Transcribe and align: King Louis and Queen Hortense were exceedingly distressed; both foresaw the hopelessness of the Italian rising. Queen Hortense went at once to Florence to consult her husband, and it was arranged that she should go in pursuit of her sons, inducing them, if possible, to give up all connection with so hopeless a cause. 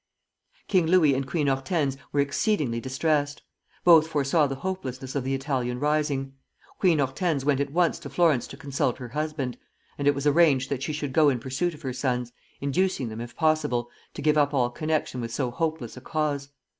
King 0.67 0.87
Louis 0.87 1.13
and 1.13 1.27
Queen 1.27 1.45
Hortense 1.45 1.95
were 2.11 2.21
exceedingly 2.21 2.79
distressed; 2.81 3.43
both 3.83 4.07
foresaw 4.07 4.47
the 4.47 4.55
hopelessness 4.55 5.13
of 5.13 5.23
the 5.23 5.35
Italian 5.35 5.79
rising. 5.79 6.33
Queen 6.79 6.97
Hortense 6.97 7.45
went 7.45 7.59
at 7.59 7.71
once 7.71 7.99
to 7.99 8.09
Florence 8.09 8.47
to 8.47 8.57
consult 8.57 8.97
her 8.97 9.09
husband, 9.09 9.59
and 9.99 10.07
it 10.07 10.15
was 10.15 10.25
arranged 10.25 10.69
that 10.71 10.81
she 10.81 10.91
should 10.91 11.13
go 11.13 11.29
in 11.29 11.37
pursuit 11.37 11.75
of 11.75 11.83
her 11.83 11.93
sons, 11.93 12.33
inducing 12.59 13.09
them, 13.09 13.21
if 13.21 13.35
possible, 13.35 13.91
to 14.15 14.23
give 14.23 14.39
up 14.39 14.55
all 14.55 14.71
connection 14.71 15.21
with 15.21 15.31
so 15.31 15.51
hopeless 15.51 15.95
a 15.95 16.01
cause. 16.01 16.49